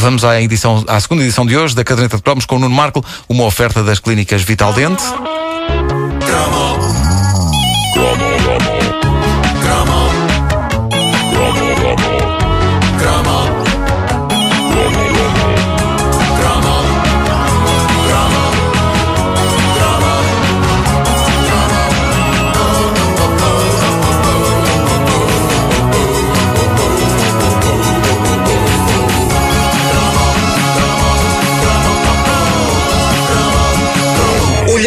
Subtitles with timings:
[0.00, 2.74] vamos à, edição, à segunda edição de hoje da Caderneta de Cromos com o Nuno
[2.74, 5.02] Marco, uma oferta das clínicas Vital Dente.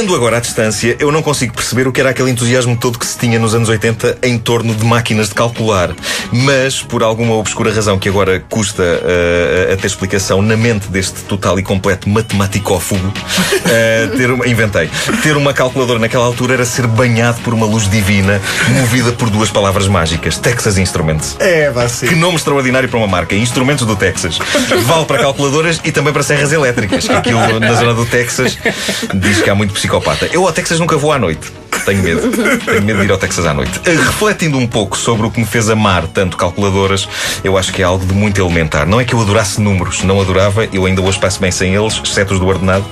[0.00, 3.04] Olhando agora à distância, eu não consigo perceber o que era aquele entusiasmo todo que
[3.04, 5.94] se tinha nos anos 80 em torno de máquinas de calcular.
[6.32, 11.20] Mas, por alguma obscura razão que agora custa uh, a ter explicação na mente deste
[11.24, 14.88] total e completo matemáticófugo, uh, ter uma, inventei.
[15.22, 18.40] Ter uma calculadora naquela altura era ser banhado por uma luz divina,
[18.70, 21.36] movida por duas palavras mágicas: Texas Instruments.
[21.38, 22.08] É, vai ser.
[22.08, 23.34] Que nome extraordinário para uma marca.
[23.34, 24.38] Instrumentos do Texas.
[24.86, 27.10] Vale para calculadoras e também para serras elétricas.
[27.10, 28.56] Aquilo na zona do Texas
[29.14, 30.26] diz que há muito psicopata.
[30.32, 31.59] Eu ao Texas nunca vou à noite.
[31.84, 32.20] Tenho medo.
[32.64, 33.80] Tenho medo de ir ao Texas à noite.
[33.84, 37.08] Eh, refletindo um pouco sobre o que me fez amar tanto calculadoras,
[37.42, 38.86] eu acho que é algo de muito elementar.
[38.86, 42.00] Não é que eu adorasse números, não adorava, eu ainda hoje passo bem sem eles,
[42.02, 42.84] exceto os do ordenado.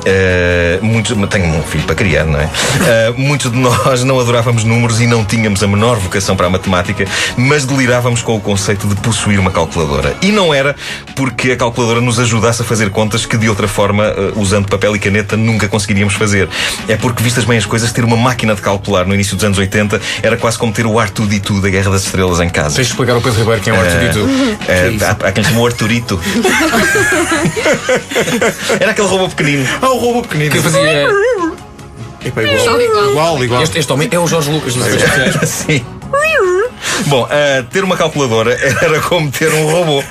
[0.00, 2.44] Uh, muitos, tenho um filho para criar, não é?
[2.44, 6.50] Uh, muitos de nós não adorávamos números e não tínhamos a menor vocação para a
[6.50, 7.04] matemática,
[7.36, 10.14] mas delirávamos com o conceito de possuir uma calculadora.
[10.22, 10.74] E não era
[11.14, 14.96] porque a calculadora nos ajudasse a fazer contas que de outra forma, uh, usando papel
[14.96, 16.48] e caneta, nunca conseguiríamos fazer.
[16.88, 19.58] É porque, vistas bem as coisas, ter uma máquina de calcular no início dos anos
[19.58, 22.76] 80 era quase como ter o R2D2 da Guerra das Estrelas em casa.
[22.76, 24.16] Tens de explicar ao Pedro Ribeiro quem é o R2D2.
[24.16, 24.56] Uh,
[25.04, 26.20] há, há quem chama o Arturito.
[28.78, 29.66] era aquele robô pequenino.
[29.82, 30.52] Ah, o robô pequenino.
[30.52, 31.08] Que fazia.
[32.24, 32.80] Epa, igual.
[32.80, 33.62] igual, igual.
[33.62, 35.48] Este, este homem é o Jorge Lucas efeitos especiais.
[35.48, 35.84] Sim.
[37.06, 40.02] Bom, uh, ter uma calculadora era como ter um robô.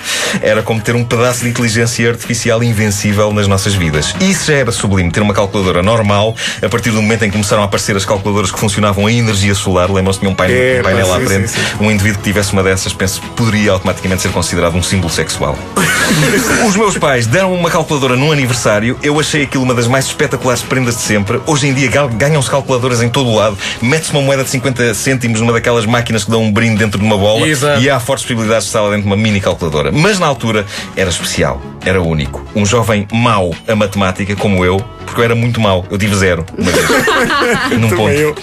[0.42, 4.14] Era como ter um pedaço de inteligência artificial invencível nas nossas vidas.
[4.20, 7.64] Isso já era sublime, ter uma calculadora normal, a partir do momento em que começaram
[7.64, 9.90] a aparecer as calculadoras que funcionavam em energia solar.
[9.92, 11.48] Lembram-se de um painel, É, um painel pá, à sim, frente.
[11.50, 11.84] sim, sim.
[11.84, 15.58] Um indivíduo que tivesse uma dessas, penso, poderia automaticamente ser considerado um símbolo sexual.
[16.68, 18.98] Os meus pais deram uma calculadora num aniversário.
[19.02, 21.40] Eu achei aquilo uma das mais espetaculares prendas de sempre.
[21.46, 23.58] Hoje em dia ganham-se calculadoras em todo o lado.
[23.82, 27.06] Mete-se uma moeda de 50 cêntimos numa daquelas máquinas que dão um brinde dentro de
[27.06, 27.48] uma bola.
[27.48, 27.82] Exato.
[27.82, 29.92] E há fortes possibilidades de estar lá dentro de uma mini calculadora.
[29.92, 31.62] Mas na altura era especial.
[31.86, 32.44] Era único.
[32.56, 35.86] Um jovem mau a matemática, como eu, porque eu era muito mau.
[35.90, 36.88] Eu tive zero uma vez.
[37.80, 38.10] Num ponto.
[38.12, 38.36] eu.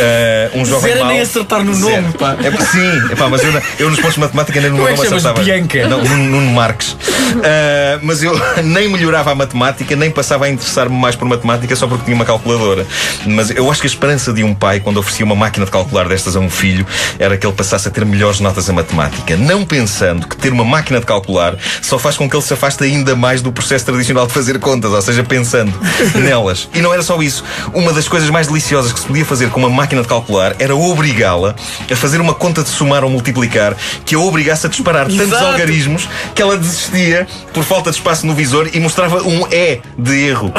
[0.00, 1.12] Eh, um jovem Zero mau.
[1.12, 2.02] nem acertar no Zero.
[2.02, 2.36] nome, pá.
[2.42, 4.94] É, sim, é pá, mas eu, eu nos pontos de matemática nem no meu é
[4.94, 5.42] nome acertava.
[5.42, 5.88] Bianca?
[5.88, 6.96] Não, Nuno, Marques.
[7.42, 8.32] Ah, mas eu
[8.64, 12.24] nem melhorava a matemática, nem passava a interessar-me mais por matemática só porque tinha uma
[12.24, 12.86] calculadora.
[13.26, 16.08] Mas eu acho que a esperança de um pai, quando oferecia uma máquina de calcular
[16.08, 16.86] destas a um filho,
[17.18, 19.36] era que ele passasse a ter melhores notas a matemática.
[19.36, 22.82] Não pensando que ter uma máquina de calcular só faz com que ele se afaste
[22.84, 25.72] ainda mais do processo tradicional de fazer contas, ou seja, pensando
[26.14, 26.68] nelas.
[26.74, 27.44] E não era só isso.
[27.72, 30.74] Uma das coisas mais deliciosas que se podia fazer com uma máquina de calcular era
[30.74, 31.54] obrigá-la
[31.90, 35.44] a fazer uma conta de somar ou multiplicar que a obrigasse a disparar tantos Exato.
[35.44, 40.28] algarismos que ela desistia por falta de espaço no visor e mostrava um E de
[40.28, 40.52] erro.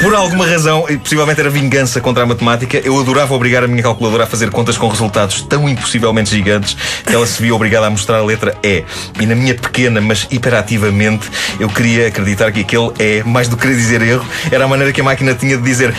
[0.00, 3.82] Por alguma razão, e possivelmente era vingança contra a matemática, eu adorava obrigar a minha
[3.82, 6.74] calculadora a fazer contas com resultados tão impossivelmente gigantes
[7.04, 8.82] que ela se via obrigada a mostrar a letra E.
[9.20, 11.30] E na minha pequena, mas hiperativamente,
[11.60, 14.92] eu queria acreditar que aquele E, mais do que querer dizer erro, era a maneira
[14.92, 15.94] que a máquina tinha de dizer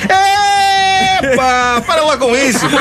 [1.23, 2.65] Epá, para lá com isso!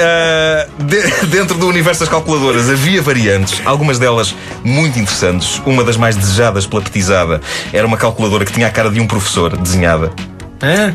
[0.00, 4.34] Ah, de- dentro do universo das calculadoras havia variantes, algumas delas
[4.64, 5.60] muito interessantes.
[5.66, 7.40] Uma das mais desejadas pela petizada
[7.72, 10.12] era uma calculadora que tinha a cara de um professor desenhada,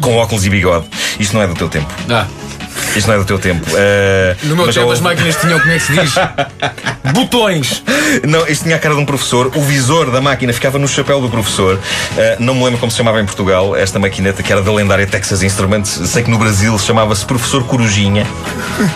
[0.01, 0.85] com óculos e bigode.
[1.19, 1.87] Isto não é do teu tempo.
[2.09, 2.25] Ah,
[2.95, 3.65] Isto não é do teu tempo.
[3.75, 6.13] Ah, no meu tempo as máquinas tinham, como é que se diz?
[7.13, 7.83] Botões!
[8.27, 9.51] Não, isto tinha a cara de um professor.
[9.55, 11.75] O visor da máquina ficava no chapéu do professor.
[11.75, 11.79] Uh,
[12.39, 15.43] não me lembro como se chamava em Portugal esta maquineta que era da lendária Texas
[15.43, 15.89] Instruments.
[16.05, 18.25] Sei que no Brasil chamava-se Professor Corujinha,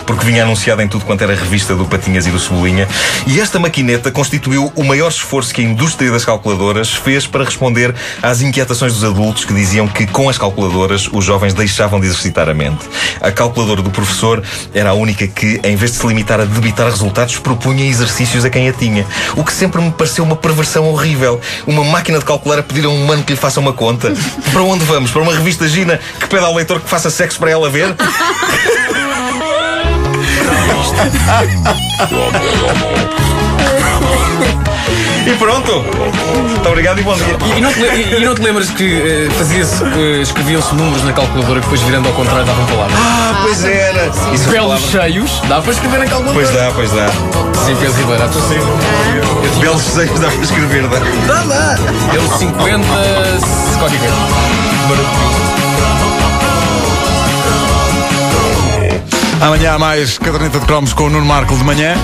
[0.06, 2.88] porque vinha anunciado em tudo quanto era revista do Patinhas e do Cebolinha.
[3.26, 7.94] E esta maquineta constituiu o maior esforço que a indústria das calculadoras fez para responder
[8.22, 12.48] às inquietações dos adultos que diziam que com as calculadoras os jovens deixavam de exercitar
[12.48, 12.84] a mente.
[13.20, 14.42] A calculadora do professor
[14.74, 18.50] era a única que, em vez de se limitar a debitar resultados, propunha exercícios a
[18.50, 19.06] quem a tinha.
[19.36, 21.40] O que sempre me pareceu uma perversão horrível.
[21.66, 24.12] Uma máquina de calcular a pedir a um humano que lhe faça uma conta.
[24.52, 25.10] Para onde vamos?
[25.10, 27.94] Para uma revista Gina que pede ao leitor que faça sexo para ela ver?
[35.28, 35.84] E pronto.
[36.48, 37.36] Muito obrigado e bom dia.
[37.54, 41.04] E, e não te, e- e não te lembras que eh, fazia-se, eh, escreviam-se números
[41.04, 42.98] na calculadora que depois virando ao contrário davam palavras?
[42.98, 44.10] Ah, pois era.
[44.32, 46.34] Isso é Belos cheios, dá para escrever na calculadora.
[46.46, 47.08] Pois dá, pois dá.
[47.66, 49.60] Sim, Pedro Ribeiro, há sim.
[49.60, 50.98] Belos desejos dá para escrever, dá.
[51.26, 51.78] Dá, dá.
[52.14, 52.84] Ele 50,
[53.78, 55.48] qualquer coisa.
[59.40, 61.94] Amanhã há mais caderneta de cromos com o Nuno Marco de manhã.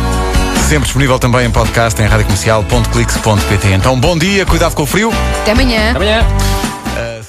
[0.74, 3.68] Sempre disponível também em podcast em radiocomercial.clix.pt.
[3.74, 5.12] Então, bom dia, cuidado com o frio.
[5.40, 5.92] Até amanhã.
[5.94, 6.26] Amanhã.
[6.26, 7.24] Uh,